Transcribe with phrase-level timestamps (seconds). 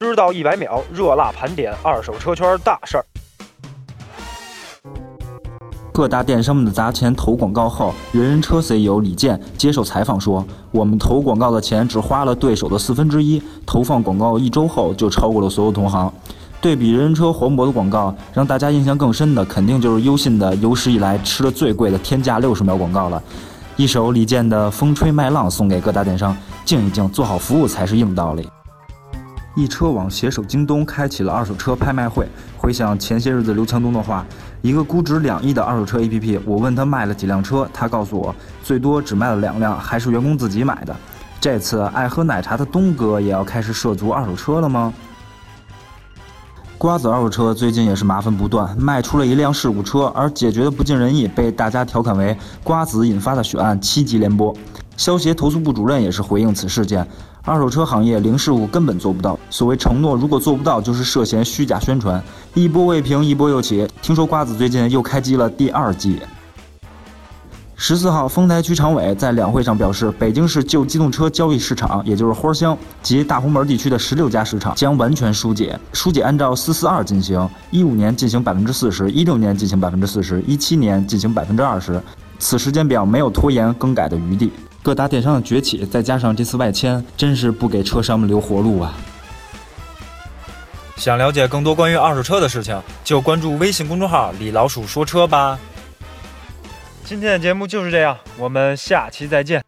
[0.00, 3.04] 知道一百秒，热辣盘点二手车圈大事儿。
[5.92, 16.12] 各大电商们的砸钱投广告后，人人车 CEO 李健接受采访说：“我们投广告的钱只花了对手的四分之一，投放广告一周后就超过了所有同行。”
[16.62, 23.20] 对比人人车黄渤的广告，让大家印象更深的肯定就是优信的有史以来吃的最贵的天价六十秒广告了。
[23.76, 28.48] 一首李健的《风吹麦浪》送给各大电商，静一静，做好服务才是硬道理。
[29.58, 32.28] 易车网携手京东开启了二手车拍卖会。
[32.56, 34.24] 回想前些日子刘强东的话，
[34.62, 38.32] 一个估值两亿的二手车 APP，我问他卖了几辆车，他告诉我
[38.62, 40.94] 最多只卖了两辆，还是员工自己买的。
[41.40, 44.94] 这次爱喝奶茶的东哥也要开始涉足二手车了吗？
[46.76, 54.54] 瓜子二手车最近也是麻烦不断，卖出了一辆事故车，而解决的不尽人意，被大家调侃为瓜子引发的血案七级连播。
[54.98, 57.06] 消协投诉部主任也是回应此事件。
[57.42, 62.22] 二手车行业零事故根本做不到，所谓承诺如果做不到，就是涉嫌虚假宣传。
[62.52, 63.88] 一波未平，一波又起。
[64.02, 66.20] 听说瓜子最近又开机了第二季。
[67.76, 82.02] 十四号，丰台区常委在两会上表示，北京市旧机动车交易市场，也就是花乡及大红门地区的十六家市场将完全疏解，疏解按照四四二进行，一五年进行百分之四十，一六年进行百分之四十，一七年进行百分之二十，
[82.40, 84.50] 此时间表没有拖延更改的余地。
[84.88, 88.94] 各大电商的崛起，再加上这次外迁，真是不给车商们留活路啊！
[90.96, 95.58] 想了解更多关于二手车的事情，就关注微信公众号“李老鼠说车”吧。
[97.04, 99.67] 今天的节目就是这样，我们下期再见。